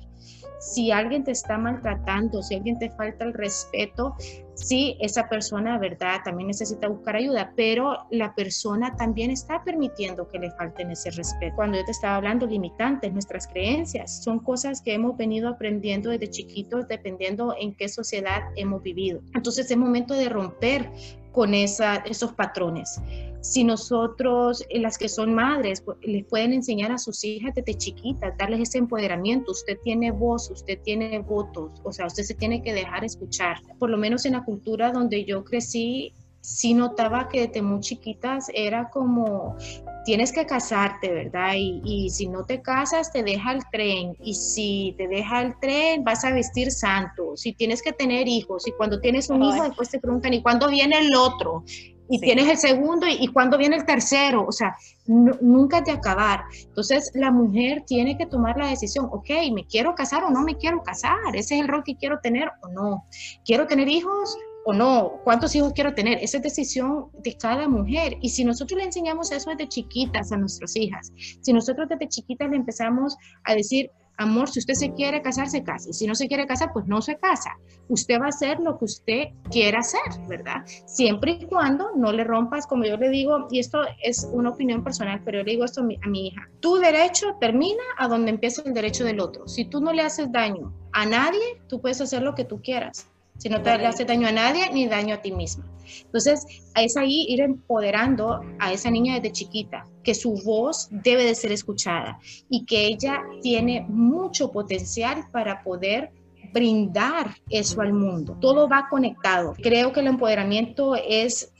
[0.63, 4.15] Si alguien te está maltratando, si alguien te falta el respeto,
[4.53, 6.21] sí, esa persona, ¿verdad?
[6.23, 11.55] También necesita buscar ayuda, pero la persona también está permitiendo que le falten ese respeto.
[11.55, 16.29] Cuando yo te estaba hablando, limitantes, nuestras creencias, son cosas que hemos venido aprendiendo desde
[16.29, 19.19] chiquitos, dependiendo en qué sociedad hemos vivido.
[19.35, 20.89] Entonces es momento de romper
[21.33, 23.01] con esa, esos patrones.
[23.41, 27.73] Si nosotros, eh, las que son madres, pues, les pueden enseñar a sus hijas desde
[27.77, 32.61] chiquitas, darles ese empoderamiento, usted tiene voz, usted tiene votos, o sea, usted se tiene
[32.61, 33.57] que dejar escuchar.
[33.79, 38.47] Por lo menos en la cultura donde yo crecí, sí notaba que desde muy chiquitas
[38.53, 39.57] era como
[40.05, 41.53] tienes que casarte, ¿verdad?
[41.55, 44.15] Y, y, si no te casas, te deja el tren.
[44.21, 47.35] Y si te deja el tren, vas a vestir santo.
[47.35, 50.67] Si tienes que tener hijos, y cuando tienes un hijo, después te preguntan, ¿y cuándo
[50.69, 51.63] viene el otro?
[52.09, 54.45] Y tienes el segundo, ¿y, cuándo viene el tercero?
[54.45, 54.75] O sea,
[55.05, 56.41] nunca de acabar.
[56.63, 60.57] Entonces, la mujer tiene que tomar la decisión, ok, ¿me quiero casar o no me
[60.57, 61.17] quiero casar?
[61.33, 63.05] ¿Ese es el rol que quiero tener o no?
[63.45, 64.37] ¿Quiero tener hijos?
[64.65, 68.17] O no, cuántos hijos quiero tener, esa es decisión de cada mujer.
[68.21, 71.11] Y si nosotros le enseñamos eso desde chiquitas a nuestras hijas,
[71.41, 75.63] si nosotros desde chiquitas le empezamos a decir, amor, si usted se quiere casar, se
[75.63, 75.89] casa.
[75.89, 77.57] Y si no se quiere casar, pues no se casa.
[77.89, 80.63] Usted va a hacer lo que usted quiera hacer, ¿verdad?
[80.85, 84.83] Siempre y cuando no le rompas, como yo le digo, y esto es una opinión
[84.83, 88.07] personal, pero yo le digo esto a mi, a mi hija, tu derecho termina a
[88.07, 89.47] donde empieza el derecho del otro.
[89.47, 93.12] Si tú no le haces daño a nadie, tú puedes hacer lo que tú quieras
[93.43, 95.65] si no te le hace daño a nadie ni daño a ti misma.
[96.05, 96.45] Entonces,
[96.77, 101.51] es ahí ir empoderando a esa niña desde chiquita, que su voz debe de ser
[101.51, 102.19] escuchada
[102.49, 106.11] y que ella tiene mucho potencial para poder
[106.53, 108.37] brindar eso al mundo.
[108.39, 109.55] Todo va conectado.
[109.61, 111.52] Creo que el empoderamiento es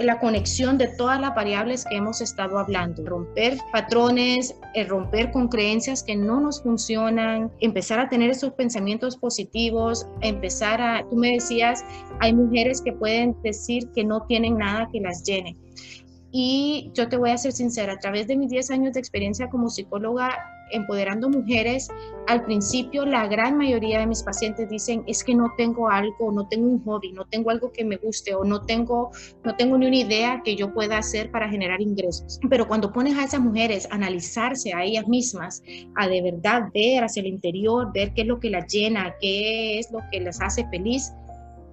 [0.00, 5.48] la conexión de todas las variables que hemos estado hablando, romper patrones, eh, romper con
[5.48, 11.32] creencias que no nos funcionan, empezar a tener esos pensamientos positivos, empezar a, tú me
[11.32, 11.84] decías,
[12.20, 15.56] hay mujeres que pueden decir que no tienen nada que las llene.
[16.30, 19.48] Y yo te voy a ser sincera, a través de mis 10 años de experiencia
[19.48, 20.38] como psicóloga,
[20.70, 21.88] empoderando mujeres,
[22.26, 26.46] al principio la gran mayoría de mis pacientes dicen es que no tengo algo, no
[26.48, 29.10] tengo un hobby, no tengo algo que me guste o no tengo,
[29.44, 32.38] no tengo ni una idea que yo pueda hacer para generar ingresos.
[32.48, 35.62] Pero cuando pones a esas mujeres a analizarse a ellas mismas,
[35.94, 39.78] a de verdad ver hacia el interior, ver qué es lo que las llena, qué
[39.78, 41.12] es lo que las hace feliz,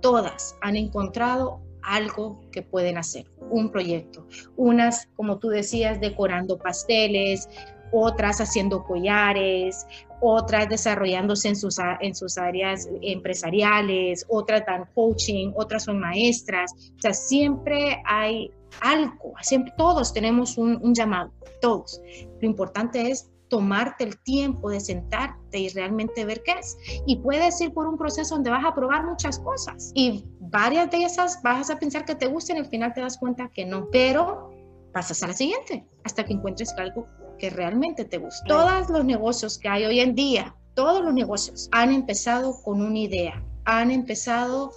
[0.01, 4.27] todas han encontrado algo que pueden hacer, un proyecto.
[4.55, 7.47] Unas, como tú decías, decorando pasteles,
[7.91, 9.85] otras haciendo collares,
[10.21, 16.73] otras desarrollándose en sus, en sus áreas empresariales, otras dan coaching, otras son maestras.
[16.97, 21.31] O sea, siempre hay algo, siempre todos tenemos un, un llamado,
[21.61, 22.01] todos.
[22.41, 26.77] Lo importante es tomarte el tiempo de sentarte y realmente ver qué es.
[27.05, 31.03] Y puedes ir por un proceso donde vas a probar muchas cosas y varias de
[31.03, 33.87] esas vas a pensar que te gusten y al final te das cuenta que no,
[33.91, 34.51] pero
[34.93, 37.07] pasas a la siguiente hasta que encuentres algo
[37.37, 38.45] que realmente te gusta.
[38.47, 42.99] Todos los negocios que hay hoy en día, todos los negocios han empezado con una
[42.99, 44.71] idea, han empezado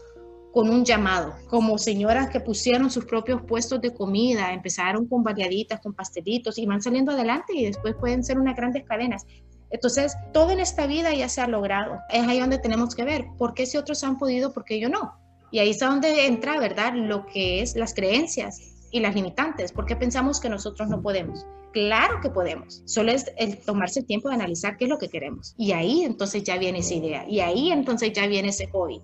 [0.52, 5.80] con un llamado, como señoras que pusieron sus propios puestos de comida, empezaron con variaditas,
[5.80, 9.26] con pastelitos y van saliendo adelante y después pueden ser unas grandes cadenas.
[9.70, 11.98] Entonces, todo en esta vida ya se ha logrado.
[12.09, 14.88] Es ahí donde tenemos que ver por qué si otros han podido, por qué yo
[14.88, 15.12] no.
[15.50, 16.94] Y ahí es donde entra, ¿verdad?
[16.94, 19.72] Lo que es las creencias y las limitantes.
[19.72, 21.47] ¿Por qué pensamos que nosotros no podemos?
[21.72, 22.82] Claro que podemos.
[22.86, 25.55] Solo es el tomarse el tiempo de analizar qué es lo que queremos.
[25.57, 27.28] Y ahí entonces ya viene esa idea.
[27.28, 29.03] Y ahí entonces ya viene ese hobby.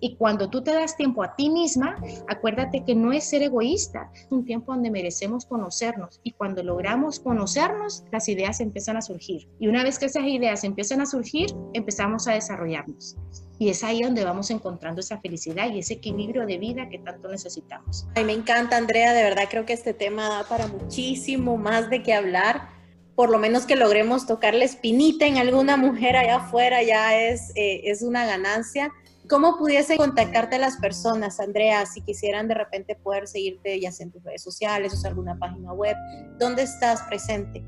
[0.00, 1.96] Y cuando tú te das tiempo a ti misma,
[2.28, 6.20] acuérdate que no es ser egoísta, es un tiempo donde merecemos conocernos.
[6.22, 9.48] Y cuando logramos conocernos, las ideas empiezan a surgir.
[9.58, 13.16] Y una vez que esas ideas empiezan a surgir, empezamos a desarrollarnos.
[13.58, 17.28] Y es ahí donde vamos encontrando esa felicidad y ese equilibrio de vida que tanto
[17.28, 18.06] necesitamos.
[18.14, 22.02] Ay, me encanta, Andrea, de verdad creo que este tema da para muchísimo más de
[22.02, 22.68] qué hablar.
[23.14, 27.50] Por lo menos que logremos tocar la espinita en alguna mujer allá afuera ya es,
[27.54, 28.92] eh, es una ganancia.
[29.28, 34.12] ¿Cómo pudiese contactarte las personas, Andrea, si quisieran de repente poder seguirte ya sea en
[34.12, 35.96] tus redes sociales o alguna página web?
[36.38, 37.64] ¿Dónde estás presente?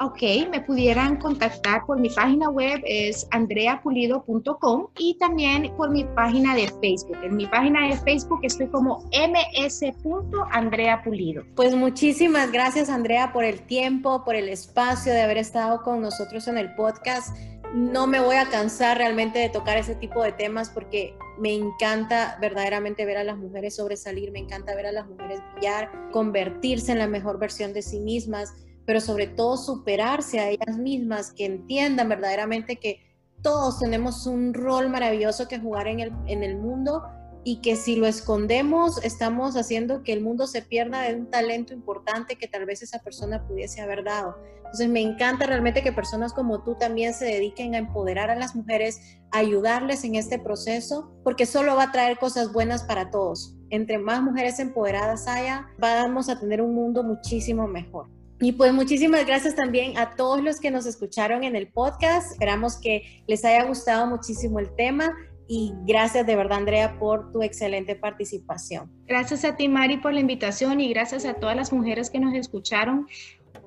[0.00, 6.54] Ok, me pudieran contactar por mi página web es andreapulido.com y también por mi página
[6.54, 7.18] de Facebook.
[7.22, 11.44] En mi página de Facebook estoy como ms.andreapulido.
[11.54, 16.48] Pues muchísimas gracias Andrea por el tiempo, por el espacio de haber estado con nosotros
[16.48, 17.36] en el podcast.
[17.72, 22.38] No me voy a cansar realmente de tocar ese tipo de temas porque me encanta
[22.40, 26.98] verdaderamente ver a las mujeres sobresalir, me encanta ver a las mujeres brillar, convertirse en
[26.98, 28.54] la mejor versión de sí mismas
[28.86, 33.00] pero sobre todo superarse a ellas mismas, que entiendan verdaderamente que
[33.42, 37.02] todos tenemos un rol maravilloso que jugar en el, en el mundo
[37.44, 41.74] y que si lo escondemos estamos haciendo que el mundo se pierda de un talento
[41.74, 44.36] importante que tal vez esa persona pudiese haber dado.
[44.56, 48.56] Entonces me encanta realmente que personas como tú también se dediquen a empoderar a las
[48.56, 53.54] mujeres, a ayudarles en este proceso, porque solo va a traer cosas buenas para todos.
[53.70, 58.08] Entre más mujeres empoderadas haya, vamos a tener un mundo muchísimo mejor.
[58.44, 62.32] Y pues muchísimas gracias también a todos los que nos escucharon en el podcast.
[62.32, 65.16] Esperamos que les haya gustado muchísimo el tema
[65.48, 68.92] y gracias de verdad, Andrea, por tu excelente participación.
[69.06, 72.34] Gracias a ti, Mari, por la invitación y gracias a todas las mujeres que nos
[72.34, 73.06] escucharon.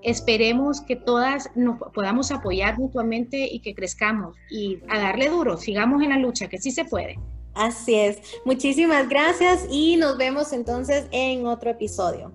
[0.04, 6.04] Esperemos que todas nos podamos apoyar mutuamente y que crezcamos y a darle duro, sigamos
[6.04, 7.18] en la lucha, que sí se puede.
[7.56, 8.22] Así es.
[8.46, 12.32] Muchísimas gracias y nos vemos entonces en otro episodio.